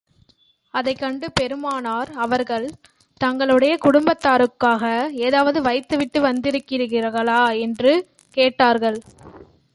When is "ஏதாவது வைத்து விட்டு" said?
5.09-6.21